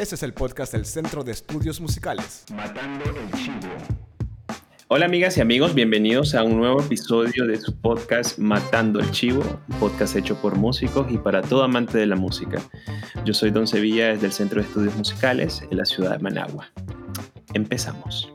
[0.00, 2.46] Este es el podcast del Centro de Estudios Musicales.
[2.54, 3.70] Matando el Chivo.
[4.88, 9.42] Hola amigas y amigos, bienvenidos a un nuevo episodio de su podcast Matando el Chivo,
[9.68, 12.62] un podcast hecho por músicos y para todo amante de la música.
[13.26, 16.70] Yo soy Don Sevilla desde el Centro de Estudios Musicales en la ciudad de Managua.
[17.52, 18.32] Empezamos.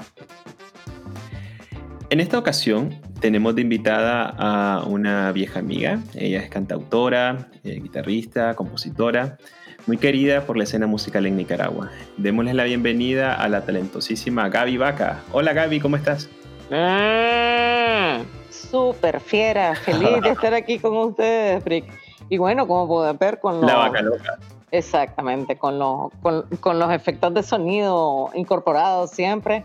[2.12, 6.00] En esta ocasión tenemos de invitada a una vieja amiga.
[6.14, 9.40] Ella es cantautora, eh, guitarrista, compositora,
[9.88, 11.90] muy querida por la escena musical en Nicaragua.
[12.18, 15.24] Démosle la bienvenida a la talentosísima Gaby Vaca.
[15.32, 16.30] Hola Gaby, ¿cómo estás?
[16.72, 21.86] Ah, súper fiera, feliz de estar aquí con ustedes, Frick.
[22.30, 23.70] Y bueno, como pueden ver con los...
[23.70, 24.40] La vaca loca.
[24.72, 29.64] Exactamente, con los, con, con los efectos de sonido incorporados siempre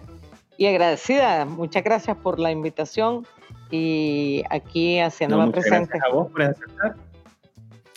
[0.58, 1.46] y agradecida.
[1.46, 3.26] Muchas gracias por la invitación
[3.70, 5.98] y aquí haciéndome no, presente.
[5.98, 7.09] Gracias a vos por aceptar.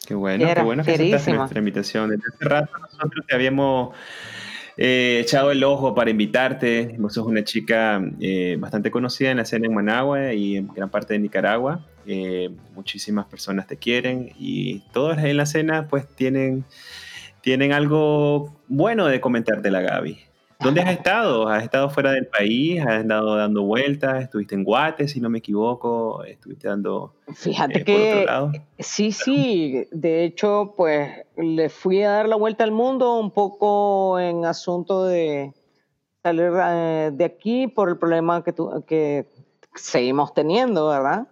[0.06, 2.10] Qué bueno, qué bueno que aceptaste nuestra invitación.
[2.10, 3.96] Desde hace rato nosotros te habíamos
[4.76, 6.96] eh, echado el ojo para invitarte.
[6.98, 10.90] Vos sos una chica eh, bastante conocida en la escena en Managua y en gran
[10.90, 11.86] parte de Nicaragua.
[12.06, 16.66] Eh, muchísimas personas te quieren y todos en la escena pues tienen,
[17.42, 20.20] tienen algo bueno de comentarte la Gaby.
[20.64, 21.50] ¿Dónde has estado?
[21.50, 22.82] ¿Has estado fuera del país?
[22.82, 24.24] ¿Has estado dando vueltas?
[24.24, 26.24] ¿Estuviste en Guate, si no me equivoco?
[26.24, 27.16] ¿Estuviste dando...
[27.34, 29.86] Fíjate eh, que sí, sí.
[29.92, 35.06] De hecho, pues le fui a dar la vuelta al mundo un poco en asunto
[35.06, 35.54] de
[36.24, 38.54] salir eh, de aquí por el problema que,
[38.88, 39.26] que
[39.76, 41.28] seguimos teniendo, ¿verdad?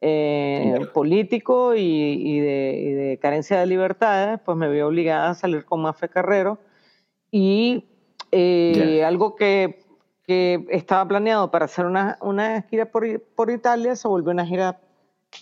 [0.00, 5.34] Eh, político y, y, de, y, de, carencia de libertades, pues me vi obligada a
[5.34, 6.58] salir con Mafe Carrero
[7.30, 7.84] y
[8.36, 9.84] eh, algo que,
[10.26, 14.80] que, estaba planeado para hacer una, una gira por, por, Italia se volvió una gira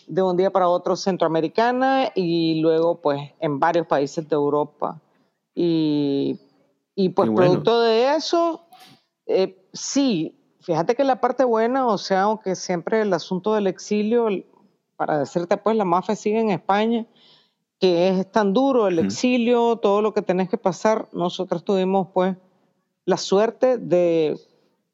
[0.07, 5.01] de un día para otro centroamericana y luego pues en varios países de Europa.
[5.55, 6.39] Y,
[6.95, 8.67] y pues producto de eso,
[9.27, 14.29] eh, sí, fíjate que la parte buena, o sea, aunque siempre el asunto del exilio,
[14.97, 17.07] para decirte pues la mafia sigue en España,
[17.79, 22.37] que es tan duro el exilio, todo lo que tenés que pasar, nosotros tuvimos pues
[23.05, 24.39] la suerte de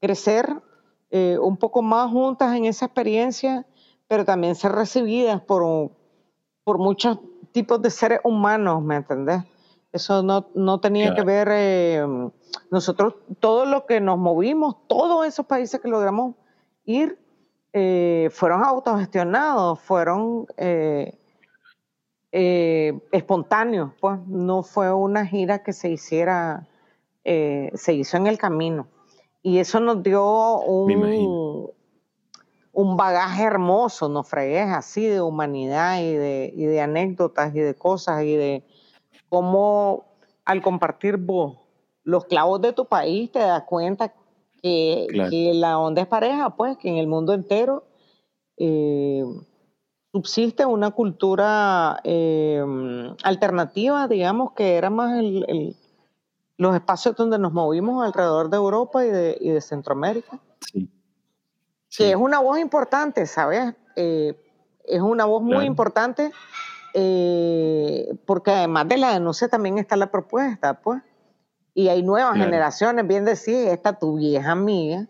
[0.00, 0.62] crecer
[1.10, 3.66] eh, un poco más juntas en esa experiencia,
[4.06, 5.90] pero también ser recibidas por,
[6.64, 7.18] por muchos
[7.52, 9.42] tipos de seres humanos, ¿me entendés?
[9.92, 12.06] Eso no, no tenía que ver, eh,
[12.70, 16.34] nosotros, todo lo que nos movimos, todos esos países que logramos
[16.84, 17.18] ir,
[17.72, 20.46] eh, fueron autogestionados, fueron
[22.30, 26.68] espontáneos, pues no fue una gira que se hiciera
[27.24, 28.88] eh, se hizo en el camino.
[29.42, 31.70] Y eso nos dio un,
[32.72, 37.74] un bagaje hermoso, nos fregues así de humanidad y de, y de anécdotas y de
[37.74, 38.64] cosas y de
[39.28, 40.06] cómo
[40.44, 41.58] al compartir vos
[42.04, 44.14] los clavos de tu país te das cuenta
[44.62, 47.84] que, que la onda es pareja, pues que en el mundo entero
[48.56, 49.24] eh,
[50.12, 52.64] subsiste una cultura eh,
[53.22, 55.76] alternativa, digamos, que era más el,
[56.58, 60.38] los espacios donde nos movimos alrededor de Europa y de, y de Centroamérica.
[60.60, 60.90] Sí.
[61.96, 63.74] Que es una voz importante, ¿sabes?
[63.96, 64.34] Eh,
[64.84, 66.32] es una voz muy importante
[66.94, 71.00] eh, porque además de la denuncia también está la propuesta, pues.
[71.74, 75.06] Y hay nuevas generaciones, bien decir, esta tu vieja amiga,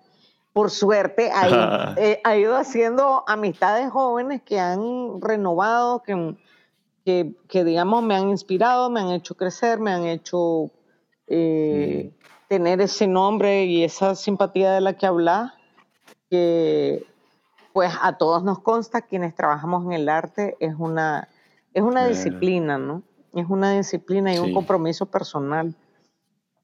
[0.53, 6.37] por suerte ha, eh, ha ido haciendo amistades jóvenes que han renovado, que,
[7.07, 10.71] que, que digamos me han inspirado, me han hecho crecer, me han hecho
[11.29, 12.13] eh,
[12.49, 15.55] tener ese nombre y esa simpatía de la que habla,
[16.31, 17.07] que
[17.73, 21.29] pues a todos nos consta, quienes trabajamos en el arte, es una,
[21.75, 23.03] es una disciplina, ¿no?
[23.35, 25.75] Es una disciplina y un compromiso personal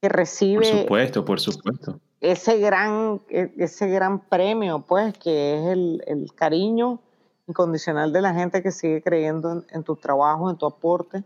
[0.01, 0.69] que recibe...
[0.69, 2.01] Por supuesto, por supuesto.
[2.21, 7.01] Ese gran, e, ese gran premio, pues, que es el, el cariño
[7.47, 11.23] incondicional de la gente que sigue creyendo en, tu trabajo, en tu aporte,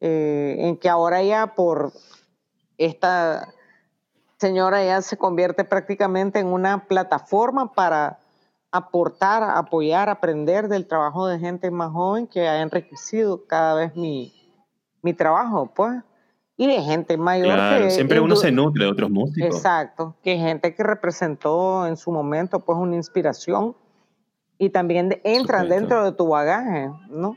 [0.00, 1.92] eh, en que ahora ya por
[2.78, 3.52] esta
[4.38, 8.20] señora ya se convierte prácticamente en una plataforma para
[8.70, 14.32] aportar, apoyar, aprender del trabajo de gente más joven que ha enriquecido cada vez mi,
[15.02, 16.02] mi trabajo, pues.
[16.56, 17.54] Y de gente mayor.
[17.54, 19.56] Claro, siempre uno se nutre de otros músicos.
[19.56, 23.76] Exacto, que gente que representó en su momento pues una inspiración
[24.58, 27.36] y también entran dentro de tu bagaje, ¿no?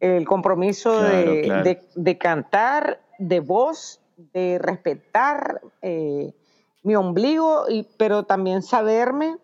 [0.00, 6.34] El compromiso de, de cantar, de voz de respetar eh,
[6.82, 9.36] mi ombligo, y, pero también saberme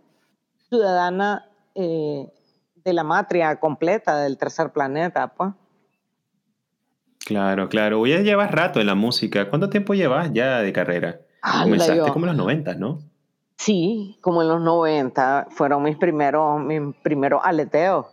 [0.68, 2.28] ciudadana eh,
[2.76, 5.52] de la matria completa del tercer planeta, pues.
[7.26, 7.98] Claro, claro.
[7.98, 9.48] Voy a llevar rato en la música.
[9.48, 11.20] ¿Cuánto tiempo llevas ya de carrera?
[11.62, 12.98] Comenzaste como en los 90, ¿no?
[13.56, 15.48] Sí, como en los 90.
[15.50, 18.06] Fueron mis primeros, mis primeros aleteos.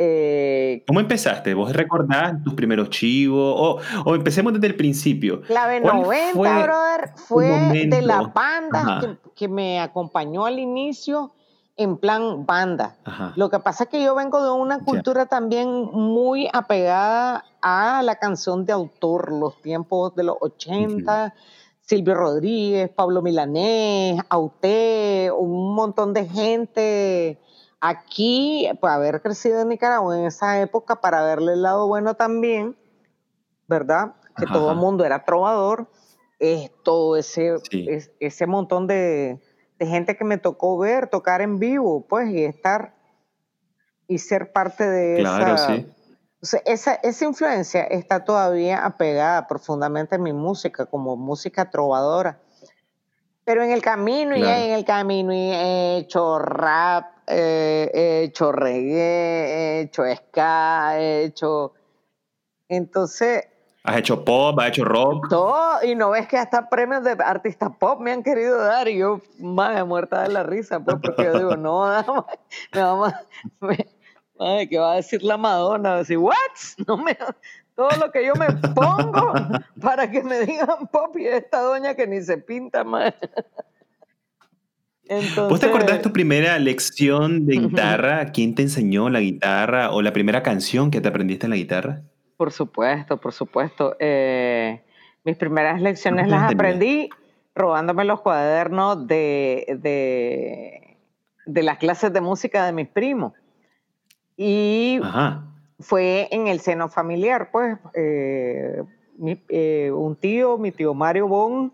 [0.00, 1.54] Eh, ¿Cómo empezaste?
[1.54, 3.54] ¿Vos recordás tus primeros chivos?
[3.56, 5.42] O, o empecemos desde el principio.
[5.48, 7.48] La 90, brother, fue
[7.88, 11.32] de las bandas que, que, me acompañó al inicio
[11.76, 12.96] en plan banda.
[13.34, 18.16] Lo que pasa es que yo vengo de una cultura también muy apegada a la
[18.16, 21.34] canción de autor, los tiempos de los 80,
[21.80, 27.38] Silvio Rodríguez, Pablo Milanés, Auté, un montón de gente
[27.80, 32.76] aquí, pues haber crecido en Nicaragua en esa época para verle el lado bueno también,
[33.66, 34.14] ¿verdad?
[34.36, 35.90] Que todo el mundo era trovador,
[36.38, 37.56] es todo ese,
[38.20, 39.40] ese montón de
[39.78, 42.94] de gente que me tocó ver, tocar en vivo, pues, y estar
[44.06, 45.86] y ser parte de claro, esa, sí.
[46.42, 52.40] o sea, esa, esa influencia está todavía apegada profundamente en mi música, como música trovadora.
[53.44, 58.52] Pero en el camino, y en el camino, y he hecho rap, eh, he hecho
[58.52, 61.74] reggae, he hecho ska, he hecho...
[62.68, 63.44] Entonces,
[63.88, 65.28] Has hecho pop, has hecho rock.
[65.30, 68.98] Todo, y no ves que hasta premios de artistas pop me han querido dar y
[68.98, 72.24] yo más muerta de la risa, pues, porque yo digo, no, nada más,
[72.74, 73.14] nada más,
[73.60, 75.90] me, ¿qué va a decir la Madonna?
[75.90, 76.34] Va a decir, ¿what?
[76.86, 77.16] No me,
[77.74, 79.32] todo lo que yo me pongo
[79.80, 82.84] para que me digan pop y esta doña que ni se pinta
[85.10, 85.48] más.
[85.48, 88.26] ¿Vos te acordás de tu primera lección de guitarra?
[88.32, 92.02] ¿Quién te enseñó la guitarra o la primera canción que te aprendiste en la guitarra?
[92.36, 93.96] Por supuesto, por supuesto.
[93.98, 94.82] Eh,
[95.24, 97.10] mis primeras lecciones las aprendí
[97.54, 100.96] robándome los cuadernos de,
[101.46, 103.32] de, las clases de música de mis primos.
[104.36, 105.00] Y
[105.80, 108.84] fue en el seno familiar, pues, eh,
[109.48, 111.72] eh, un tío, mi tío Mario Bon,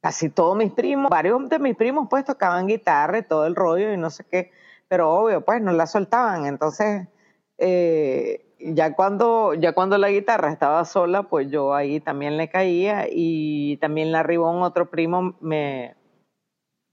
[0.00, 3.92] casi todos mis primos, varios de mis primos pues tocaban guitarra y todo el rollo
[3.92, 4.50] y no sé qué,
[4.88, 7.08] pero obvio, pues no la soltaban, entonces
[7.58, 13.06] eh, ya, cuando, ya cuando la guitarra estaba sola, pues yo ahí también le caía
[13.10, 15.94] y también la Ribón, otro primo, me,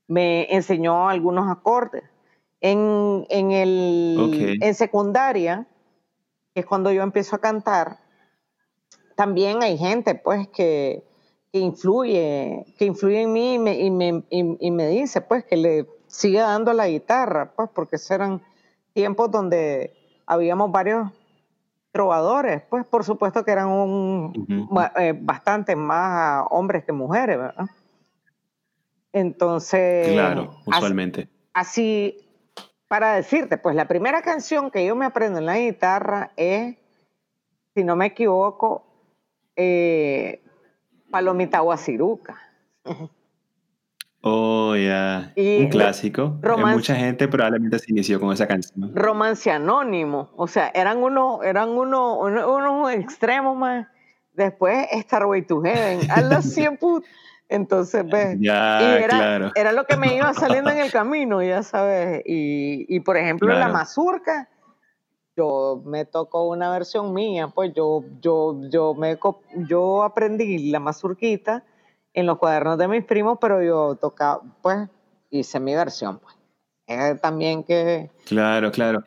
[0.07, 2.03] me enseñó algunos acordes.
[2.59, 5.67] En, en, el, en secundaria,
[6.53, 7.99] que es cuando yo empiezo a cantar,
[9.15, 11.03] también hay gente pues que,
[11.57, 15.57] que influye, que influye en mí y me, y me, y me dice pues que
[15.57, 18.41] le siga dando la guitarra, pues porque eran
[18.93, 19.93] tiempos donde
[20.27, 21.11] habíamos varios
[21.91, 27.65] trovadores, pues por supuesto que eran un, eh, bastante más hombres que mujeres, ¿verdad?
[29.11, 30.09] Entonces...
[30.09, 31.27] Claro, usualmente.
[31.53, 32.17] Así,
[32.87, 36.77] para decirte, pues la primera canción que yo me aprendo en la guitarra es,
[37.73, 38.85] si no me equivoco,
[39.55, 40.43] eh,
[41.09, 42.37] Palomita Guasiruca.
[44.21, 45.31] Oh, ya.
[45.35, 46.39] Un clásico.
[46.57, 48.91] Mucha gente probablemente se inició con esa canción.
[48.93, 50.31] Romance anónimo.
[50.35, 53.87] O sea, eran unos, eran unos, unos extremos más.
[54.33, 56.11] Después, Starway to Heaven.
[56.11, 56.79] A las 100
[57.49, 58.37] Entonces, ves.
[58.39, 59.51] Ya, era, claro.
[59.55, 62.21] Era lo que me iba saliendo en el camino, ya sabes.
[62.25, 64.49] Y, y por ejemplo, en la mazurca,
[65.37, 69.19] yo me tocó una versión mía, pues yo, yo, yo, me,
[69.67, 71.63] yo aprendí la mazurquita
[72.13, 74.89] en los cuadernos de mis primos, pero yo tocaba, pues,
[75.29, 76.35] hice mi versión, pues.
[76.87, 78.09] Es también que...
[78.25, 79.03] Claro, claro.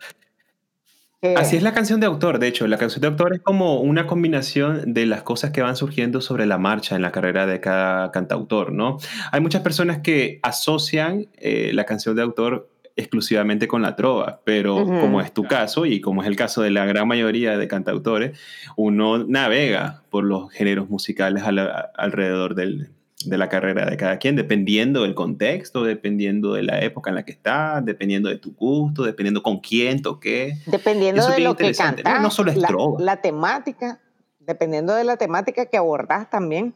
[1.36, 4.06] Así es la canción de autor, de hecho, la canción de autor es como una
[4.06, 8.10] combinación de las cosas que van surgiendo sobre la marcha en la carrera de cada
[8.10, 8.96] cantautor, ¿no?
[9.30, 12.69] Hay muchas personas que asocian eh, la canción de autor
[13.00, 16.70] exclusivamente con la trova, pero como es tu caso y como es el caso de
[16.70, 18.38] la gran mayoría de cantautores,
[18.76, 22.90] uno navega por los géneros musicales alrededor del,
[23.24, 27.24] de la carrera de cada quien, dependiendo del contexto, dependiendo de la época en la
[27.24, 30.56] que estás, dependiendo de tu gusto, dependiendo con quién toqué.
[30.66, 32.22] Dependiendo de lo que cantas.
[32.22, 33.00] No, solo es la, trova.
[33.00, 34.00] La temática,
[34.38, 36.74] dependiendo de la temática que abordás también.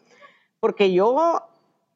[0.60, 1.42] Porque yo,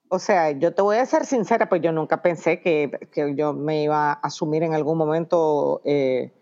[0.09, 3.53] o sea, yo te voy a ser sincera, pues yo nunca pensé que, que yo
[3.53, 6.33] me iba a asumir en algún momento eh,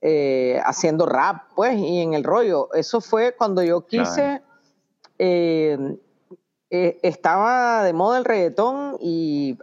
[0.00, 2.72] eh, haciendo rap, pues, y en el rollo.
[2.74, 4.42] Eso fue cuando yo quise...
[5.18, 5.96] Eh,
[6.70, 9.56] eh, estaba de moda el reggaetón y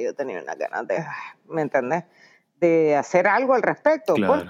[0.00, 1.04] yo tenía una ganas de,
[1.48, 2.04] ¿me entendés?
[2.58, 4.14] De hacer algo al respecto.
[4.14, 4.44] Pues.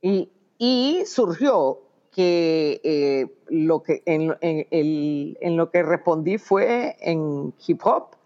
[0.00, 1.80] Y, y, surgió
[2.12, 8.16] que, eh, lo que en, en, lo que respondí fue en hip hop,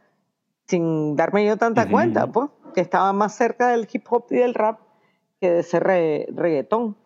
[0.66, 4.55] sin darme yo tanta cuenta, pues, que estaba más cerca del hip hop y del
[4.55, 4.81] rap
[5.40, 6.97] que de ese reggaetón.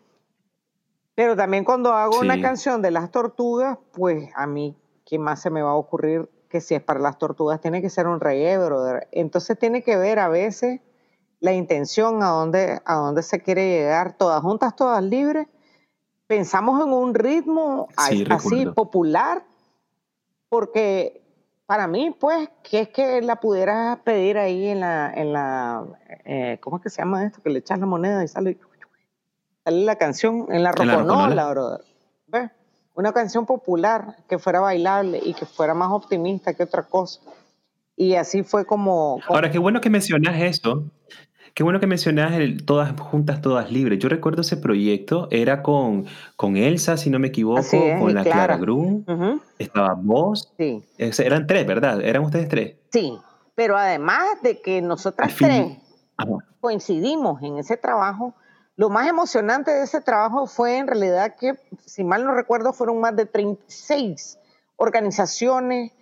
[1.15, 5.51] Pero también cuando hago una canción de las tortugas, pues a mí, ¿qué más se
[5.51, 8.57] me va a ocurrir que si es para las tortugas tiene que ser un reggae,
[8.57, 9.07] brother?
[9.13, 10.81] Entonces tiene que ver a veces
[11.41, 15.47] la intención a dónde, a dónde se quiere llegar, todas juntas, todas libres.
[16.31, 19.43] Pensamos en un ritmo así popular,
[20.49, 21.25] porque
[21.67, 25.85] para mí, pues, que es que la pudieras pedir ahí en la, en la
[26.25, 27.43] eh, ¿cómo es que se llama esto?
[27.43, 28.59] Que le echas la moneda y sale
[29.65, 31.81] la canción en la roconola, brother.
[32.29, 32.49] ¿Ves?
[32.95, 37.23] Una canción popular que fuera bailable y que fuera más optimista que otra cosa.
[37.97, 39.19] Y así fue como...
[39.27, 40.85] Ahora, qué bueno que mencionas eso.
[41.55, 43.99] Qué bueno que mencionas el Todas Juntas, Todas Libres.
[43.99, 47.63] Yo recuerdo ese proyecto, era con, con Elsa, si no me equivoco,
[47.99, 49.05] con la Clara, Grum,
[49.59, 50.53] estaba vos.
[50.59, 50.83] Sí.
[50.99, 52.01] Eran tres, ¿verdad?
[52.03, 52.77] ¿Eran ustedes tres?
[52.91, 53.19] Sí,
[53.55, 55.79] pero además de que nosotras tres
[56.61, 58.35] coincidimos en ese trabajo,
[58.77, 61.55] lo más emocionante de ese trabajo fue en realidad que,
[61.85, 64.39] si mal no recuerdo, fueron más de 36
[64.77, 65.93] organizaciones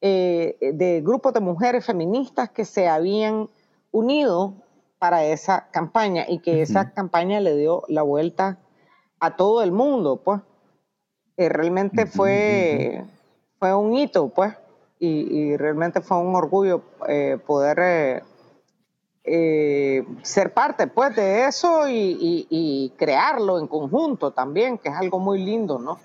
[0.00, 3.48] eh, de grupos de mujeres feministas que se habían
[3.90, 4.54] unido
[4.98, 8.58] para esa campaña y que esa campaña le dio la vuelta
[9.20, 10.40] a todo el mundo, pues.
[11.36, 13.04] Eh, realmente fue,
[13.60, 14.54] fue un hito, pues,
[14.98, 18.24] y, realmente fue un orgullo eh, poder
[19.22, 25.44] eh, ser parte pues de eso y, crearlo en conjunto también, que es algo muy
[25.44, 25.98] lindo, ¿no?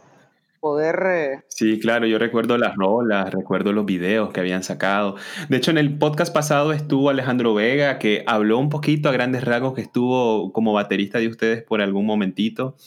[0.64, 1.04] Poder...
[1.06, 5.18] Eh, sí, claro, yo recuerdo las rolas, recuerdo los videos que habían sacado.
[5.50, 9.44] De hecho, en el podcast pasado estuvo Alejandro Vega, que habló un poquito a grandes
[9.44, 12.78] rasgos que estuvo como baterista de ustedes por algún momentito.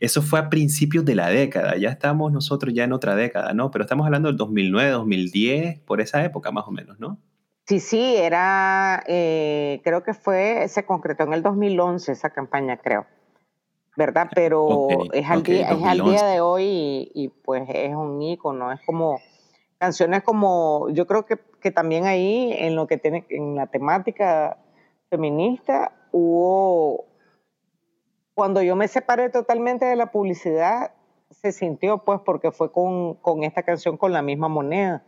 [0.00, 3.70] Eso fue a principios de la década, ya estamos nosotros ya en otra década, ¿no?
[3.70, 7.20] Pero estamos hablando del 2009, 2010, por esa época más o menos, ¿no?
[7.64, 13.06] Sí, sí, era, eh, creo que fue, se concretó en el 2011 esa campaña, creo,
[13.96, 14.28] ¿verdad?
[14.34, 18.80] Pero es, al día, es al día de hoy y, pues es un ícono, es
[18.86, 19.18] como
[19.78, 24.58] canciones como, yo creo que, que también ahí en lo que tiene, en la temática
[25.08, 27.06] feminista hubo,
[28.34, 30.92] cuando yo me separé totalmente de la publicidad,
[31.30, 35.04] se sintió pues porque fue con, con esta canción con la misma moneda.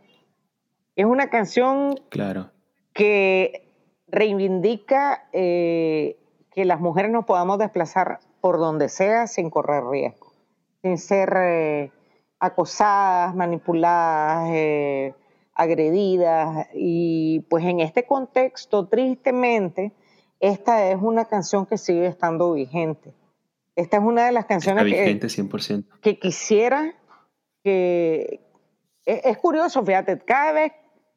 [0.95, 2.51] Es una canción claro
[2.93, 3.71] que
[4.07, 6.17] reivindica eh,
[6.51, 10.33] que las mujeres nos podamos desplazar por donde sea sin correr riesgo,
[10.81, 11.91] sin ser eh,
[12.39, 15.15] acosadas, manipuladas, eh,
[15.53, 16.67] agredidas.
[16.73, 19.93] Y pues en este contexto, tristemente,
[20.41, 23.13] esta es una canción que sigue estando vigente.
[23.77, 26.01] Esta es una de las canciones vigente, 100%.
[26.01, 26.93] que quisiera
[27.63, 28.41] que...
[29.05, 30.73] Es curioso, fíjate, cada vez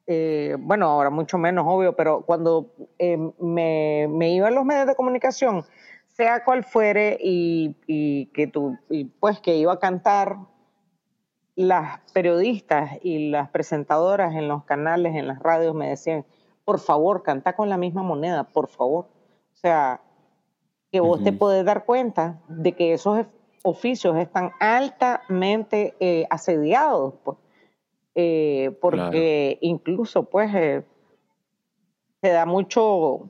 [0.07, 4.87] eh, bueno, ahora mucho menos obvio, pero cuando eh, me, me, iba a los medios
[4.87, 5.65] de comunicación,
[6.17, 7.75] sea cual fuere, y,
[8.33, 8.79] que tú,
[9.21, 10.39] pues que iba a cantar,
[11.55, 16.27] las periodistas y las presentadoras en los canales, en las radios, me decían,
[16.65, 19.07] por favor, canta con la misma moneda, por favor.
[19.55, 20.03] O sea,
[20.93, 23.27] que vos te podés dar cuenta de que esos
[23.63, 27.39] oficios están altamente eh, asediados, pues.
[28.19, 30.83] Eh, porque incluso pues eh,
[32.23, 33.29] se da mucho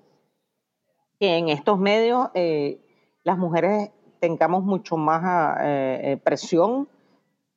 [1.18, 2.80] que en estos medios eh,
[3.24, 6.88] las mujeres tengamos mucho más ah, presión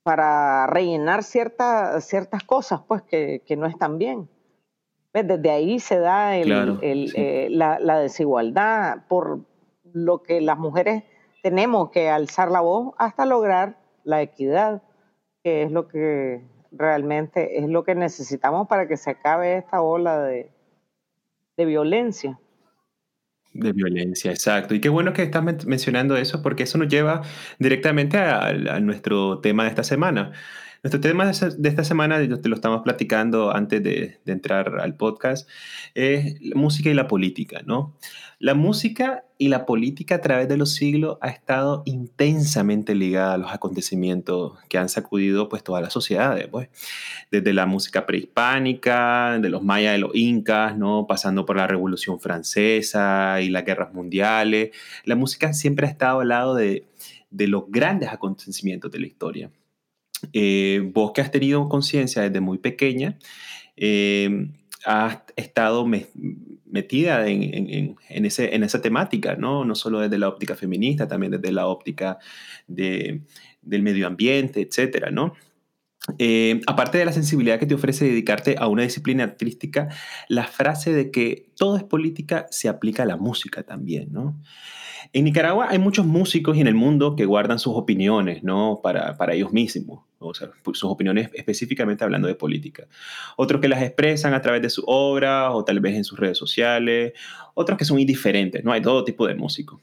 [0.03, 4.29] para rellenar ciertas ciertas cosas pues que, no están bien.
[5.13, 9.41] Desde ahí se da la, la desigualdad por
[9.93, 11.03] lo que las mujeres
[11.41, 14.81] tenemos que alzar la voz hasta lograr la equidad,
[15.43, 20.19] que es lo que realmente es lo que necesitamos para que se acabe esta ola
[20.19, 20.51] de,
[21.57, 22.39] violencia.
[23.53, 24.75] De violencia, exacto.
[24.75, 27.23] Y qué bueno que estás mencionando eso porque eso nos lleva
[27.57, 30.33] directamente a, nuestro tema de esta semana.
[30.83, 35.49] Nuestro tema de esta semana, te lo estamos platicando antes de, de entrar al podcast,
[35.93, 37.95] es la música y la política, ¿no?
[38.41, 43.37] La música y la política a través de los siglos ha estado intensamente ligada a
[43.37, 46.69] los acontecimientos que han sacudido pues todas las sociedades, pues.
[47.31, 51.05] desde la música prehispánica, de los mayas, de los incas, ¿no?
[51.05, 54.69] pasando por la Revolución Francesa y las guerras mundiales.
[55.03, 56.85] La música siempre ha estado al lado de,
[57.31, 59.51] los grandes acontecimientos de la historia.
[60.33, 63.17] Eh, vos que has tenido conciencia desde muy pequeña,
[63.77, 64.49] eh,
[64.85, 69.65] has estado metida en, ese, en, esa temática, ¿no?
[69.65, 72.17] No solo desde la óptica feminista, también desde la óptica
[72.67, 73.23] del
[73.61, 75.33] medio ambiente, etcétera, ¿no?
[76.17, 79.89] Eh, aparte de la sensibilidad que te ofrece dedicarte a una disciplina artística,
[80.27, 84.41] la frase de que todo es política se aplica a la música también, ¿no?
[85.11, 88.79] En Nicaragua hay muchos músicos y en el mundo que guardan sus opiniones, ¿no?
[88.83, 92.85] Para, para ellos mismos, o sea, sus opiniones específicamente hablando de política.
[93.35, 96.37] Otros que las expresan a través de su obra o tal vez en sus redes
[96.37, 97.13] sociales.
[97.55, 98.71] Otros que son indiferentes, ¿no?
[98.71, 99.81] Hay todo tipo de músicos.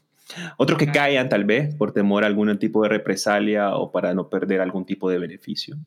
[0.57, 4.29] Otros que callan tal vez por temor a algún tipo de represalia o para no
[4.29, 5.77] perder algún tipo de beneficio.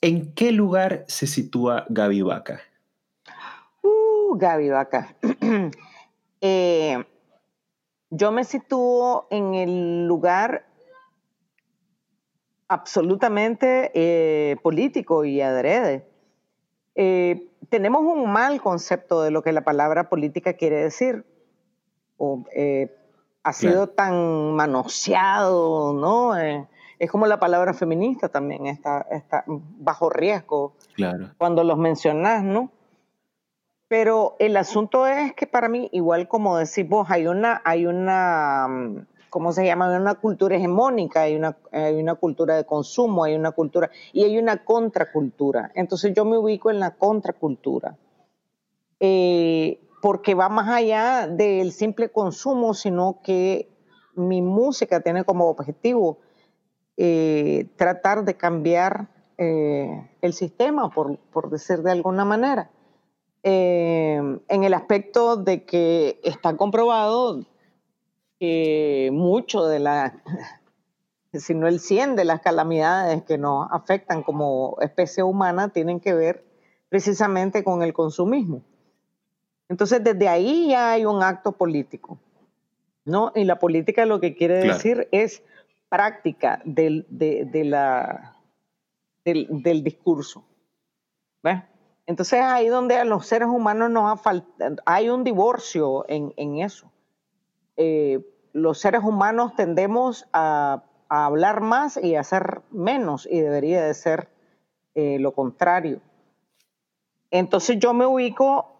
[0.00, 2.60] ¿En qué lugar se sitúa Gaby Vaca?
[3.82, 5.16] Uh, Gaby Vaca.
[6.40, 7.04] eh,
[8.10, 10.66] yo me sitúo en el lugar
[12.68, 16.06] absolutamente eh, político y adrede.
[16.94, 21.24] Eh, tenemos un mal concepto de lo que la palabra política quiere decir.
[22.16, 22.94] O, eh,
[23.42, 26.36] ha sido tan manoseado, ¿no?
[26.36, 31.30] es como la palabra feminista también, está, está bajo riesgo claro.
[31.38, 32.70] cuando los mencionas, ¿no?
[33.88, 38.66] Pero el asunto es que para mí, igual como decís vos, hay una, hay una,
[38.68, 39.90] mm, ¿cómo se llama?
[39.90, 44.24] Hay una cultura hegemónica, hay una, hay una cultura de consumo, hay una cultura, y
[44.24, 45.72] hay una contracultura.
[45.74, 47.96] Entonces yo me ubico en la contracultura.
[49.00, 53.68] Eh, porque va más allá del simple consumo, sino que
[54.14, 56.18] mi música tiene como objetivo
[56.96, 62.70] eh, tratar de cambiar eh, el sistema, por, por decir de alguna manera.
[63.42, 64.16] Eh,
[64.48, 67.44] en el aspecto de que está comprobado
[68.38, 70.22] que mucho de la,
[71.32, 76.14] si no el 100 de las calamidades que nos afectan como especie humana tienen que
[76.14, 76.44] ver
[76.88, 78.62] precisamente con el consumismo.
[79.68, 82.18] Entonces, desde ahí ya hay un acto político,
[83.04, 83.32] ¿no?
[83.34, 85.42] Y la política lo que quiere decir es
[85.90, 88.36] práctica del, de, la,
[89.24, 90.44] del, del discurso.
[91.42, 91.62] ¿Ves?
[92.08, 96.90] Entonces ahí donde a los seres humanos nos ha faltado, hay un divorcio en, eso.
[97.76, 98.24] Eh,
[98.54, 104.30] los seres humanos tendemos a, hablar más y a hacer menos y debería de ser
[104.94, 106.00] eh, lo contrario.
[107.30, 108.72] Entonces yo me ubico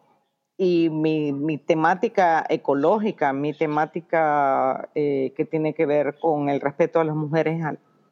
[0.56, 7.04] y mi, temática ecológica, mi temática eh, que tiene que ver con el respeto a
[7.04, 7.62] las mujeres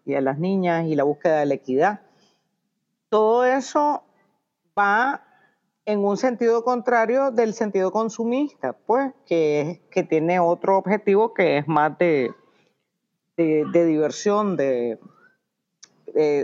[0.04, 2.00] y a las niñas y la búsqueda de la equidad,
[3.08, 4.02] todo eso
[4.78, 5.22] va
[5.84, 11.68] en un sentido contrario del sentido consumista, pues, que, que tiene otro objetivo que es
[11.68, 12.32] más de,
[13.36, 14.98] de, diversión, de,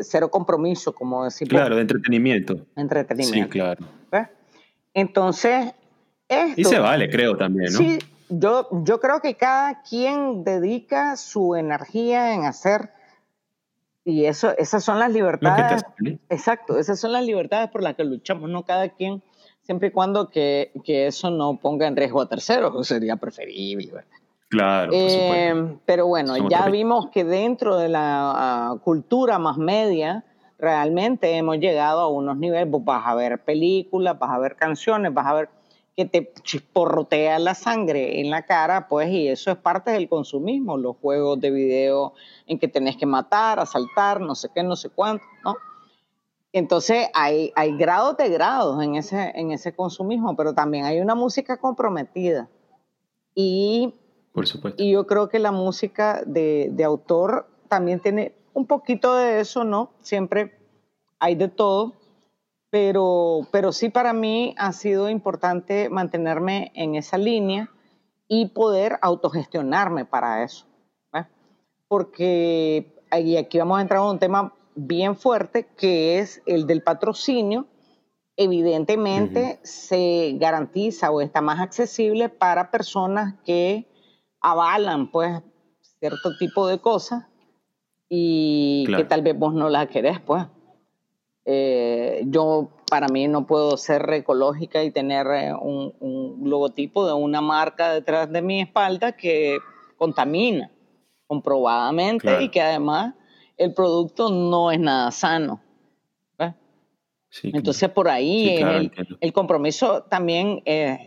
[0.03, 1.51] cero compromiso, como decimos.
[1.51, 2.67] Claro, de entretenimiento.
[2.77, 3.45] Entretenimiento.
[3.45, 3.85] Sí, claro.
[4.95, 5.73] Entonces,
[6.29, 7.79] esto, Y se vale, creo también, ¿no?
[7.79, 12.91] Sí, yo, yo creo que cada quien dedica su energía en hacer
[14.05, 15.85] y eso, esas son las libertades.
[16.29, 19.23] Exacto, esas son las libertades por las que luchamos, no cada quien,
[19.63, 24.05] siempre y cuando que, que eso no ponga en riesgo a terceros, sería preferible.
[24.49, 24.93] Claro.
[24.93, 30.25] Eh, pero bueno, ya vimos que dentro de la ah, cultura más media,
[30.59, 35.27] realmente hemos llegado a unos niveles, vas a ver películas, vas a ver canciones, vas
[35.27, 35.49] a ver
[35.97, 40.79] que te chisporrotea la sangre en la cara, pues, y eso es parte del consumismo,
[40.79, 42.15] los juegos de video
[42.47, 45.57] en que tenés que matar, asaltar, no sé qué, no sé cuánto, ¿no?
[46.55, 51.15] Entonces hay, hay grados de grados en ese, en ese consumismo, pero también hay una
[51.15, 52.49] música comprometida.
[53.35, 53.95] Y,
[54.33, 54.83] Por supuesto.
[54.83, 59.65] y yo creo que la música de, de autor también tiene un poquito de eso,
[59.65, 59.93] ¿no?
[60.01, 60.59] Siempre
[61.19, 61.95] hay de todo,
[62.73, 67.69] pero, pero sí para mí ha sido importante mantenerme en esa línea
[68.29, 70.67] y poder autogestionarme para eso.
[71.87, 77.67] Porque aquí vamos a entrar en un tema bien fuerte que es el del patrocinio.
[78.39, 83.87] Evidentemente se garantiza o está más accesible para personas que
[84.41, 85.43] avalan pues
[86.01, 87.27] cierto tipo de cosas
[88.09, 90.47] y que tal vez vos no las querés pues.
[91.45, 97.41] Eh, yo para mí no puedo ser ecológica y tener eh, un, logotipo de una
[97.41, 99.59] marca detrás de mi espalda que
[99.97, 100.71] contamina
[101.27, 103.15] comprobadamente y que además
[103.57, 105.61] el producto no es nada sano.
[107.45, 108.59] Entonces por ahí
[109.21, 111.01] el, compromiso también es,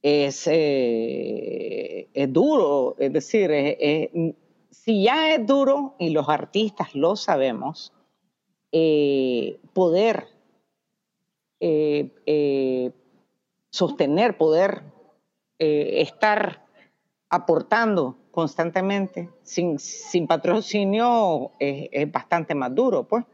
[0.00, 3.50] es, eh, es duro, es decir,
[4.70, 7.92] si ya es duro y los artistas lo sabemos,
[8.72, 10.28] eh, poder
[11.60, 12.92] eh, eh,
[13.70, 14.82] sostener, poder
[15.60, 16.64] estar
[17.30, 23.24] aportando constantemente sin, sin patrocinio es, bastante más duro, pues.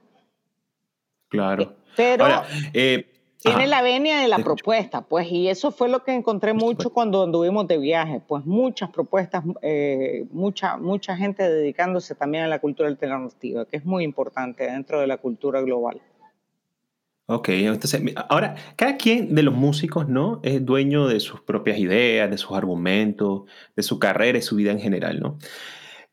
[1.29, 1.75] Claro.
[1.95, 2.25] Pero,
[3.45, 7.23] tiene la venia de la propuesta, pues, y eso fue lo que encontré mucho cuando
[7.23, 12.89] anduvimos de viaje, pues muchas propuestas, eh, mucha, mucha gente dedicándose también a la cultura
[12.89, 16.01] alternativa, que es muy importante dentro de la cultura global.
[17.27, 20.41] Ok, entonces, ahora, cada quien de los músicos, ¿no?
[20.43, 23.43] Es dueño de sus propias ideas, de sus argumentos,
[23.77, 25.39] de su carrera y su vida en general, ¿no?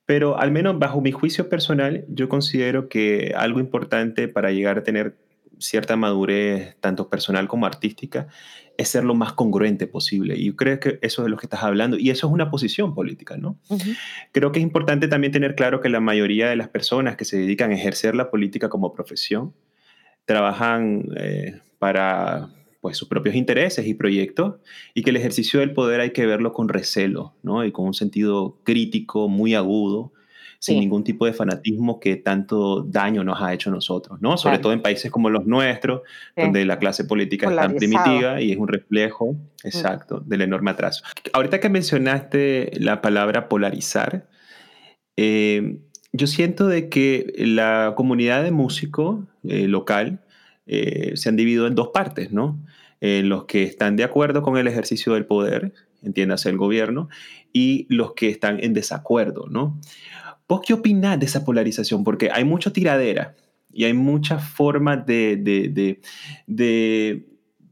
[0.06, 4.84] Pero al menos bajo mi juicio personal, yo considero que algo importante para llegar a
[4.84, 5.18] tener
[5.62, 8.28] cierta madurez, tanto personal como artística,
[8.78, 10.36] es ser lo más congruente posible.
[10.38, 11.98] Y yo creo que eso es de lo que estás hablando.
[11.98, 13.60] Y eso es una posición política, ¿no?
[14.32, 17.38] Creo que es importante también tener claro que la mayoría de las personas que se
[17.38, 19.54] dedican a ejercer la política como profesión
[20.26, 22.50] trabajan eh, para
[22.82, 24.56] pues, sus propios intereses y proyectos
[24.94, 27.64] y que el ejercicio del poder hay que verlo con recelo, ¿no?
[27.66, 30.14] Y con un sentido crítico muy agudo
[30.62, 34.38] sin ningún tipo de fanatismo que tanto daño nos ha hecho a nosotros, ¿no?
[34.38, 36.02] Sobre todo en países como los nuestros,
[36.38, 41.04] donde la clase política es tan primitiva y es un reflejo, exacto, del enorme atraso.
[41.34, 44.28] Ahorita que mencionaste la palabra polarizar,
[45.18, 45.80] eh,
[46.14, 50.20] yo siento de que la comunidad de músicos eh, local
[50.68, 52.64] eh, se han dividido en dos partes, ¿no?
[53.04, 57.10] Los que están de acuerdo con el ejercicio del poder, entiéndase el gobierno,
[57.52, 59.80] y los que están en desacuerdo, ¿no?
[60.52, 62.04] ¿Vos qué opinás de esa polarización?
[62.04, 63.36] Porque hay mucha tiradera
[63.72, 66.02] y hay muchas formas de, de, de,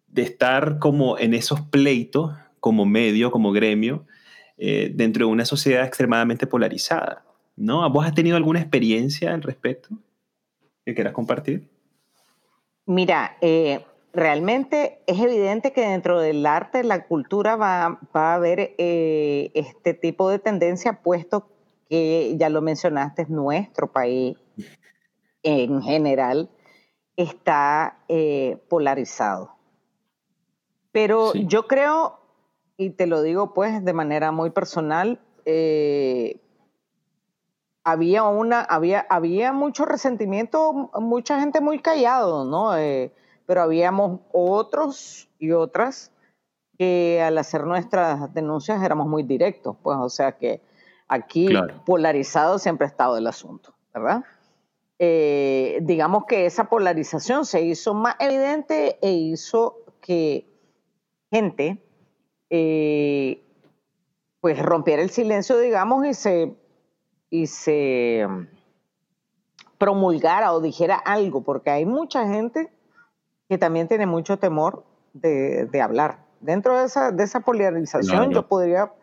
[0.07, 4.05] de, estar como en esos pleitos, como medio, como gremio,
[4.57, 7.25] eh, dentro de una sociedad extremadamente polarizada.
[7.57, 7.89] ¿no?
[7.89, 9.89] ¿Vos has tenido alguna experiencia al respecto
[10.85, 11.67] que quieras compartir?
[12.85, 18.73] Mira, eh, realmente es evidente que dentro del arte, la cultura va, va a haber
[18.77, 21.58] eh, este tipo de tendencia, puesto
[21.89, 24.37] que ya lo mencionaste, nuestro país
[25.43, 26.49] en general
[27.15, 29.55] está eh, polarizado.
[30.91, 32.19] Pero yo creo,
[32.77, 36.39] y te lo digo pues de manera muy personal, eh,
[37.83, 42.77] había una, había, había mucho resentimiento, mucha gente muy callado, ¿no?
[42.77, 43.11] Eh,
[43.45, 46.11] pero habíamos otros y otras
[46.77, 50.61] que al hacer nuestras denuncias éramos muy directos, pues, o sea que
[51.09, 51.49] Aquí
[51.85, 54.23] polarizado siempre ha estado el asunto, ¿verdad?
[54.99, 60.47] Eh, digamos que esa polarización se hizo más evidente e hizo que
[61.31, 61.83] gente
[62.51, 63.43] eh,
[64.39, 66.55] pues rompiera el silencio, digamos, y se,
[67.29, 68.47] y se um,
[69.77, 72.71] promulgara o dijera algo, porque hay mucha gente
[73.47, 76.25] que también tiene mucho temor de, hablar.
[76.39, 78.93] Dentro de esa, de esa polarización yo podría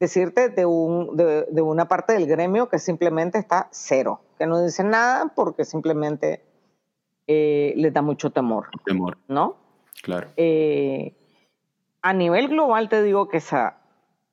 [0.00, 4.82] decirte de, un, de, una parte del gremio que simplemente está cero, que no dice
[4.82, 6.42] nada porque simplemente
[7.26, 8.68] eh, les da mucho temor.
[8.84, 9.18] Temor.
[9.28, 9.56] ¿No?
[10.02, 10.28] Claro.
[10.38, 11.14] Eh,
[12.00, 13.76] a nivel global te digo que esa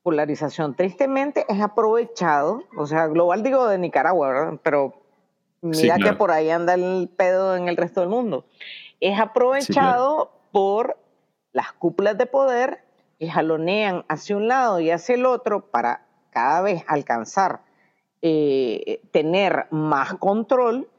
[0.03, 4.59] polarización tristemente es aprovechado, o sea, global digo de Nicaragua, ¿verdad?
[4.63, 4.93] Pero
[5.61, 8.45] mira que por ahí anda el pedo en el resto del mundo.
[9.01, 10.97] Es aprovechado por
[11.51, 12.86] las cúpulas de poder
[13.19, 17.61] y jalonean hacia un lado y hacia el otro para cada vez alcanzar,
[18.21, 20.89] eh, tener más control,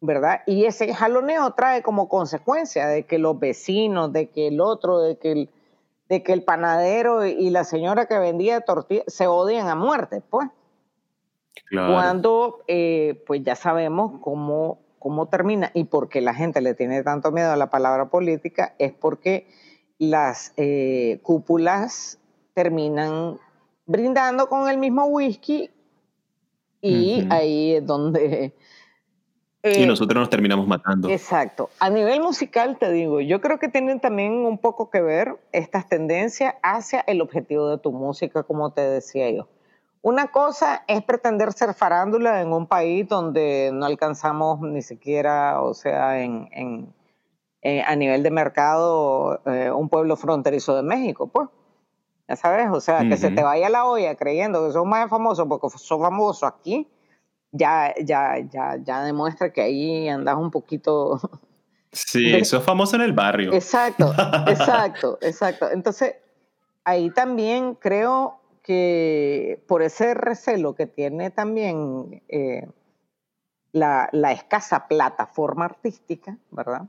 [0.00, 0.40] ¿verdad?
[0.46, 5.16] Y ese jaloneo trae como consecuencia de que los vecinos, de que el otro, de
[5.18, 5.50] que el,
[6.08, 10.48] de que el panadero y la señora que vendía tortillas se odian a muerte, pues.
[11.70, 17.02] Cuando, eh, pues ya sabemos cómo, cómo termina y por qué la gente le tiene
[17.02, 19.48] tanto miedo a la palabra política, es porque
[20.10, 22.18] las eh, cúpulas
[22.54, 23.38] terminan
[23.86, 25.70] brindando con el mismo whisky
[26.80, 28.54] y ahí es donde...
[29.62, 31.08] y eh, nosotros nos terminamos matando.
[31.08, 31.70] Exacto.
[31.78, 35.88] A nivel musical, te digo, yo creo que tienen también un poco que ver estas
[35.88, 39.48] tendencias hacia el objetivo de tu música, como te decía yo.
[40.02, 45.72] Una cosa es pretender ser farándula en un país donde no alcanzamos ni siquiera, o
[45.72, 46.92] sea, en
[47.66, 51.48] eh, a nivel de mercado eh, un pueblo fronterizo de México, pues.
[52.28, 55.46] Ya sabes, o sea, que se te vaya la olla creyendo que sos más famoso
[55.46, 56.88] porque sos famoso aquí,
[57.52, 61.18] ya, ya, ya, ya demuestra que ahí andas un poquito...
[61.92, 63.52] Sí, sos famoso en el barrio.
[63.52, 64.12] Exacto,
[64.48, 65.70] exacto, exacto.
[65.70, 66.16] Entonces,
[66.82, 72.66] ahí también creo que por ese recelo que tiene también eh,
[73.70, 76.88] la, la, escasa plataforma artística, ¿verdad?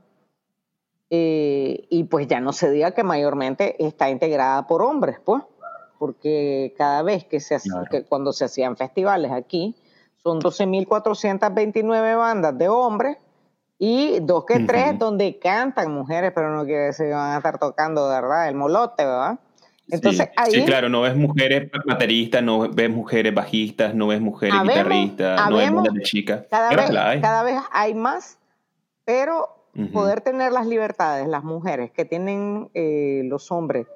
[1.10, 5.42] Eh, y pues ya no se diga que mayormente está integrada por hombres, pues,
[5.98, 7.58] porque cada vez que se
[7.90, 9.76] que cuando se hacían festivales aquí,
[10.16, 13.16] son 12.429 bandas de hombres
[13.78, 17.58] Y dos que tres donde cantan mujeres, pero no quiere decir que van a estar
[17.58, 18.48] tocando, ¿verdad?
[18.48, 19.38] El molote, ¿verdad?
[19.88, 25.48] Entonces, sí, claro, no ves mujeres bateristas, no ves mujeres bajistas, no ves mujeres guitarristas,
[25.48, 26.44] no ves mujeres chicas.
[26.50, 28.38] Cada, vez, cada vez hay más,
[29.04, 29.55] pero
[29.92, 33.86] poder tener las libertades, las mujeres que tienen eh, los hombres,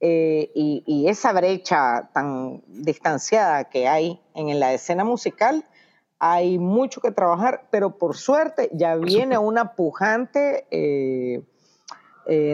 [0.00, 5.66] eh, y, esa brecha tan distanciada que hay en la escena musical,
[6.18, 11.42] hay mucho que trabajar, pero por suerte ya viene una pujante eh,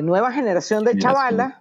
[0.02, 1.55] nueva generación de chavalas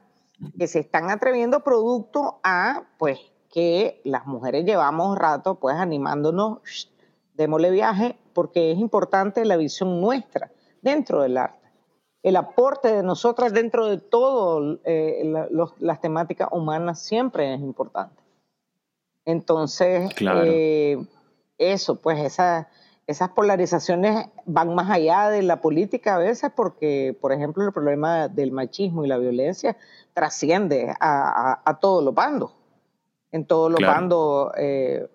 [0.57, 3.19] que se están atreviendo producto a, pues,
[3.51, 6.91] que las mujeres llevamos rato, pues, animándonos,
[7.35, 10.49] démosle viaje, porque es importante la visión nuestra
[10.85, 11.67] dentro del arte.
[12.23, 18.23] El aporte de nosotras dentro de todas eh, las temáticas humanas siempre es importante.
[19.25, 21.03] Entonces, eh,
[21.57, 22.69] eso, pues esa,
[23.07, 28.27] esas polarizaciones van más allá de la política a veces porque, por ejemplo, el problema
[28.27, 29.75] del machismo y la violencia
[30.13, 32.53] trasciende a, todos los bandos.
[33.31, 35.07] En todos los bandos eh,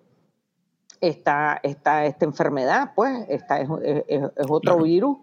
[0.99, 3.67] está, está, esta enfermedad, pues, está, es,
[4.47, 5.17] otro virus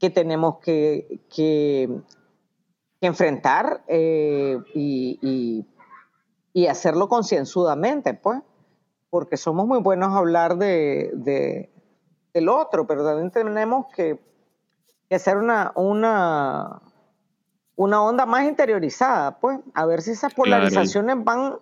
[0.00, 1.88] que tenemos que, que,
[3.02, 5.66] enfrentar eh, y,
[6.52, 8.40] y, hacerlo concienzudamente, pues,
[9.08, 11.70] porque somos muy buenos a hablar de,
[12.34, 14.18] del otro, pero también tenemos que,
[15.10, 16.82] hacer una, una,
[17.76, 21.58] una onda más interiorizada, pues, a ver si esas polarizaciones van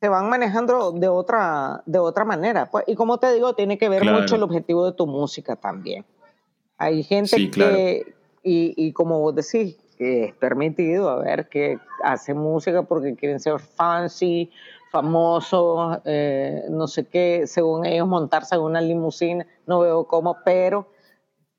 [0.00, 2.70] se van manejando de otra, de otra manera.
[2.70, 6.04] Pues, y como te digo, tiene que ver mucho el objetivo de tu música también.
[6.78, 12.32] Hay gente que, y, y, como vos decís, que es permitido, a ver, que hace
[12.32, 14.50] música porque quieren ser fancy,
[14.90, 20.88] famosos, eh, no sé qué, según ellos montarse en una limusina, no veo cómo, pero,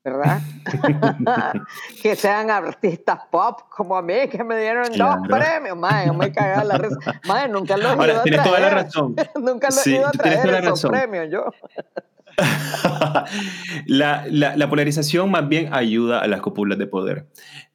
[0.04, 0.40] ¿verdad?
[2.02, 6.64] que sean artistas pop como a mí, que me dieron dos premios, madre, me cagaba
[6.64, 7.20] la risa.
[7.26, 8.42] Madre, nunca lo he ido a traer.
[8.42, 9.16] toda la razón.
[9.40, 11.44] nunca lo he ido a traer esos premios, yo.
[13.86, 17.26] la, la, la, polarización más bien ayuda a las cúpulas de poder.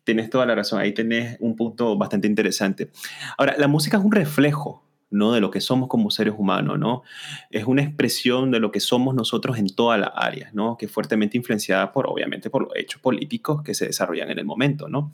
[0.03, 2.89] Tienes toda la razón, ahí tenés un punto bastante interesante.
[3.37, 4.84] Ahora, la música es un reflejo
[5.15, 5.33] ¿no?
[5.33, 7.03] de lo que somos como seres humanos, ¿no?
[7.49, 10.77] Es una expresión de lo que somos nosotros en todas las áreas, ¿no?
[10.77, 14.45] Que es fuertemente influenciada por, obviamente, por los hechos políticos que se desarrollan en el
[14.45, 15.11] momento, ¿no?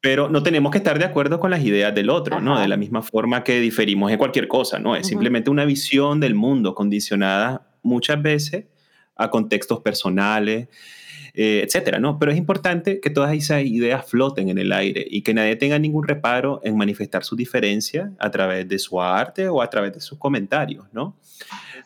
[0.00, 2.60] Pero no tenemos que estar de acuerdo con las ideas del otro, ¿no?
[2.60, 4.94] De la misma forma que diferimos en cualquier cosa, ¿no?
[4.94, 8.66] Es simplemente una visión del mundo condicionada muchas veces
[9.16, 10.68] a contextos personales,
[11.38, 12.18] eh, etcétera, ¿no?
[12.18, 15.78] Pero es importante que todas esas ideas floten en el aire y que nadie tenga
[15.78, 20.00] ningún reparo en manifestar su diferencia a través de su arte o a través de
[20.00, 21.14] sus comentarios, ¿no?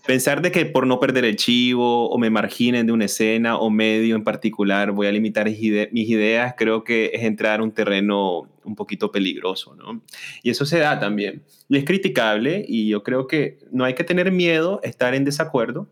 [0.07, 3.71] Pensar de que por no perder el chivo o me marginen de una escena o
[3.71, 8.49] medio en particular voy a limitar mis ideas, creo que es entrar a un terreno
[8.65, 10.01] un poquito peligroso, ¿no?
[10.45, 11.43] Y eso se da también.
[11.69, 15.25] Y es criticable y yo creo que no hay que tener miedo a estar en
[15.25, 15.89] desacuerdo,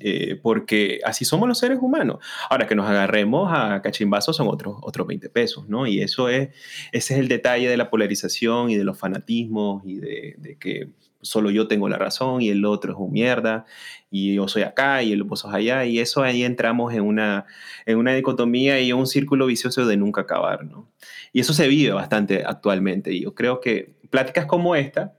[0.00, 2.18] eh, porque así somos los seres humanos.
[2.50, 5.86] Ahora que nos agarremos a cachimbazos son otros, otros 20 pesos, ¿no?
[5.86, 6.50] Y eso es,
[6.92, 10.90] ese es el detalle de la polarización y de los fanatismos y de, que
[11.22, 13.64] solo yo tengo la razón y el otro es un mierda
[14.10, 17.46] y yo soy acá y el vos sos allá y eso ahí entramos en una,
[17.84, 20.88] en una dicotomía y un círculo vicioso de nunca acabar, ¿no?
[21.32, 25.14] Y eso se vive bastante actualmente y yo creo que pláticas como esta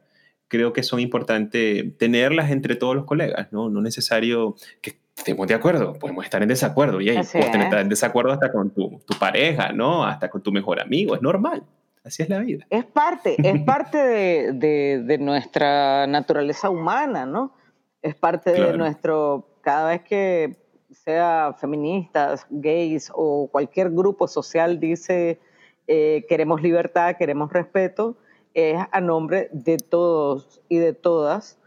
[0.47, 3.69] creo que son importantes tenerlas entre todos los colegas, ¿no?
[3.69, 7.89] No necesario que estemos de acuerdo, podemos estar en desacuerdo y ahí puedes estar en
[7.89, 10.05] desacuerdo hasta con tu, tu, pareja, ¿no?
[10.05, 11.63] Hasta con tu mejor amigo, es normal.
[12.03, 12.65] Así es la vida.
[12.69, 17.53] Es parte, es parte de, de, de nuestra naturaleza humana, ¿no?
[18.01, 20.55] Es parte de nuestro, cada vez que
[20.91, 25.39] sea feministas, gays o cualquier grupo social dice
[25.87, 28.17] eh, queremos libertad, queremos respeto,
[28.57, 31.59] es a nombre de todos y de todas.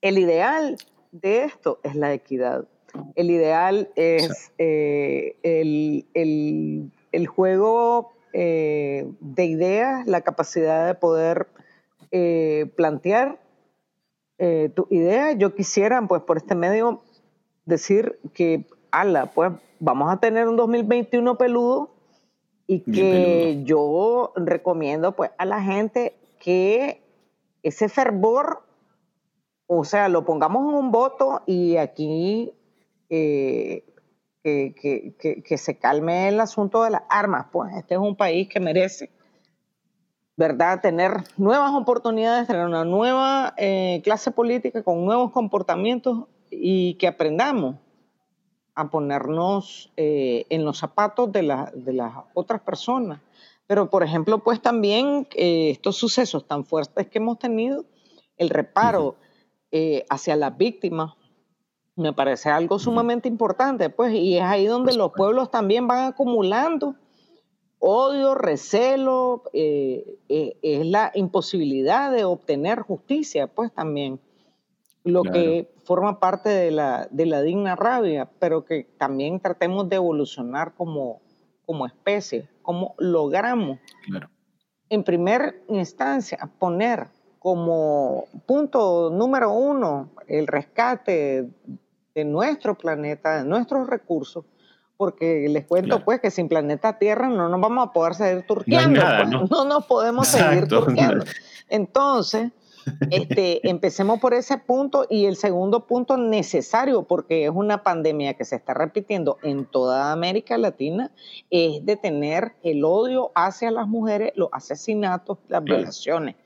[0.00, 0.76] El ideal
[1.10, 2.68] de esto es la equidad.
[3.16, 11.48] El ideal es eh, el, juego eh, de ideas, la capacidad de poder
[12.12, 13.40] eh, plantear
[14.74, 15.32] tu idea.
[15.32, 17.02] Yo quisiera, pues, por este medio,
[17.64, 21.90] decir que, ala, pues, vamos a tener un 2021 peludo
[22.66, 26.15] y que yo recomiendo, pues, a la gente
[26.46, 27.02] que
[27.64, 28.62] ese fervor,
[29.66, 32.52] o sea, lo pongamos en un voto y aquí
[33.10, 33.84] eh,
[34.44, 37.46] que, se calme el asunto de las armas.
[37.50, 39.10] Pues este es un país que merece,
[40.36, 47.08] ¿verdad?, tener nuevas oportunidades, tener una nueva eh, clase política con nuevos comportamientos y que
[47.08, 47.74] aprendamos
[48.76, 51.40] a ponernos eh, en los zapatos de,
[51.74, 53.18] de, las otras personas.
[53.66, 57.84] Pero, por ejemplo, pues también eh, estos sucesos tan fuertes que hemos tenido,
[58.36, 59.16] el reparo
[60.08, 61.12] hacia las víctimas,
[61.96, 66.94] me parece algo sumamente importante, pues, y es ahí donde los pueblos también van acumulando
[67.78, 74.20] odio, recelo, eh, eh, es la imposibilidad de obtener justicia, pues también,
[75.04, 79.96] lo que forma parte de la, de la, digna rabia, pero que también tratemos de
[79.96, 81.20] evolucionar como,
[81.64, 83.78] como especie, como logramos,
[84.88, 87.06] en primera instancia, poner
[87.38, 91.48] como punto número uno el rescate
[92.12, 94.44] de nuestro planeta, de nuestros recursos,
[94.96, 99.00] porque les cuento pues que sin planeta Tierra no nos vamos a poder seguir turqueando,
[99.00, 99.48] pues.
[99.48, 99.64] ¿no?
[99.64, 101.24] nos podemos seguir turqueando.
[101.68, 102.50] Entonces,
[103.10, 108.44] este, empecemos por ese punto y el segundo punto necesario, porque es una pandemia que
[108.44, 111.12] se está repitiendo en toda América Latina,
[111.50, 116.36] es detener el odio hacia las mujeres, los asesinatos, las violaciones.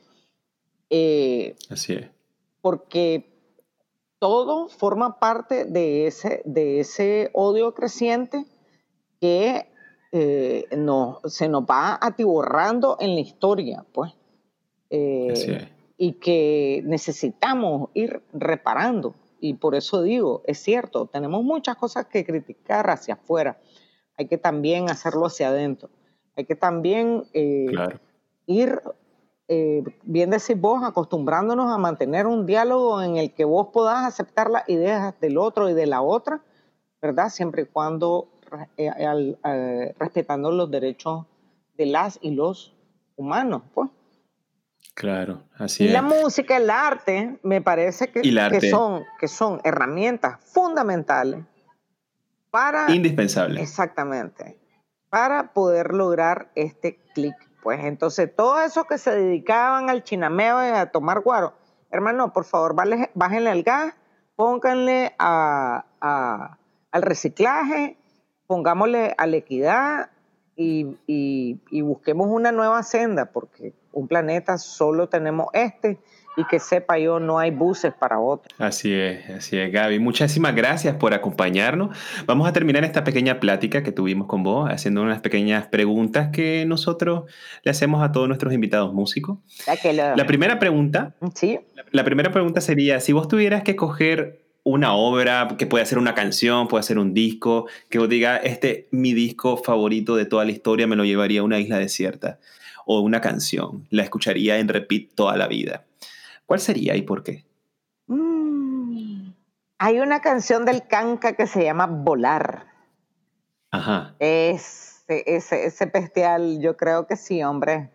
[0.88, 2.06] Eh, Así es.
[2.60, 3.30] Porque
[4.18, 8.44] todo forma parte de ese, de ese odio creciente
[9.20, 9.66] que
[10.12, 10.66] eh,
[11.26, 14.12] se nos va atiborrando en la historia, pues.
[14.90, 15.68] Eh,
[16.02, 19.14] y que necesitamos ir reparando.
[19.38, 23.60] Y por eso digo, es cierto, tenemos muchas cosas que criticar hacia afuera.
[24.16, 25.90] Hay que también hacerlo hacia adentro.
[26.36, 27.66] Hay que también eh,
[28.46, 28.80] ir
[29.48, 34.48] eh, bien decís vos, acostumbrándonos a mantener un diálogo en el que vos podás aceptar
[34.48, 36.42] las ideas del otro y de la otra,
[37.02, 37.28] ¿verdad?
[37.28, 38.30] Siempre y cuando
[38.78, 41.26] eh, eh, respetando los derechos
[41.76, 42.74] de las y los
[43.16, 43.90] humanos, pues.
[44.94, 45.92] Claro, así y es.
[45.92, 51.44] la música, el arte, me parece que, que, son, que son herramientas fundamentales
[52.50, 52.90] para...
[52.90, 53.62] Indispensable.
[53.62, 54.58] Exactamente.
[55.08, 60.68] Para poder lograr este clic pues entonces, todos esos que se dedicaban al chinameo y
[60.68, 61.54] a tomar guaro,
[61.90, 63.94] hermano, por favor, bájenle al gas,
[64.34, 65.84] pónganle a,
[66.90, 67.98] al reciclaje,
[68.46, 70.10] pongámosle a la equidad
[70.56, 75.98] y, y busquemos una nueva senda, porque un planeta solo tenemos este
[76.36, 78.54] y que sepa yo, no hay buses para otros.
[78.58, 79.98] Así es, así es, Gaby.
[79.98, 81.96] Muchísimas gracias por acompañarnos.
[82.26, 86.64] Vamos a terminar esta pequeña plática que tuvimos con vos, haciendo unas pequeñas preguntas que
[86.66, 87.24] nosotros
[87.62, 89.38] le hacemos a todos nuestros invitados músicos.
[89.92, 91.58] La primera pregunta, ¿Sí?
[91.90, 96.14] la primera pregunta sería, si vos tuvieras que coger una obra, que puede ser una
[96.14, 100.52] canción, puede ser un disco, que vos diga, este mi disco favorito de toda la
[100.52, 102.38] historia, me lo llevaría a una isla desierta,
[102.92, 105.84] o una canción, la escucharía en repeat toda la vida.
[106.44, 107.44] ¿Cuál sería y por qué?
[108.08, 109.30] Mm.
[109.78, 112.66] hay una canción del Canca que se llama Volar.
[113.70, 114.16] Ajá.
[114.18, 117.90] Ese, ese, ese bestial, yo creo que sí, hombre.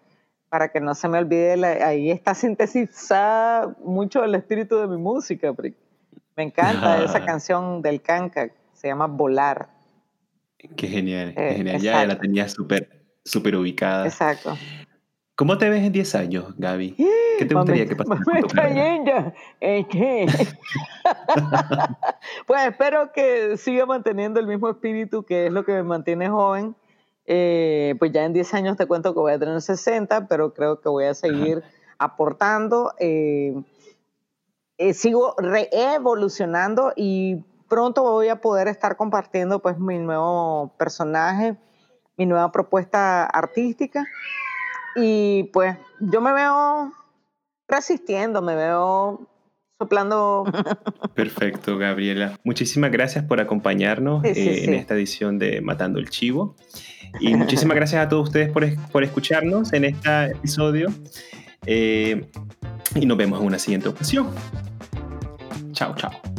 [0.48, 5.54] Para que no se me olvide, ahí está sintetizada mucho el espíritu de mi música.
[6.38, 9.68] Me encanta esa canción del Canca, se llama Volar.
[10.58, 11.82] Qué genial, qué eh, genial.
[11.82, 14.06] ya la tenía súper super ubicada.
[14.06, 14.56] Exacto.
[15.36, 16.96] ¿Cómo te ves en 10 años, Gaby?
[17.38, 19.34] ¿Qué te gustaría que pasara?
[19.60, 20.28] Este.
[22.48, 26.76] pues espero que siga manteniendo el mismo espíritu que es lo que me mantiene joven.
[27.26, 30.80] Eh, pues ya en 10 años te cuento que voy a tener 60, pero creo
[30.80, 31.64] que voy a seguir
[31.98, 32.94] aportando.
[33.00, 33.62] Eh,
[34.78, 35.36] eh, sigo
[35.72, 41.58] evolucionando y pronto voy a poder estar compartiendo pues mi nuevo personaje,
[42.16, 44.06] mi nueva propuesta artística.
[44.96, 46.92] Y pues yo me veo
[47.68, 49.28] resistiendo, me veo
[49.78, 50.46] soplando.
[51.16, 52.40] Perfecto, Gabriela.
[52.44, 56.56] Muchísimas gracias por acompañarnos eh, en esta edición de Matando el Chivo.
[57.20, 60.90] Y muchísimas gracias a todos ustedes por, por escucharnos en este episodio.
[61.66, 62.30] Eh,
[62.96, 64.30] y nos vemos en una siguiente ocasión.
[65.72, 66.35] Chao, chao.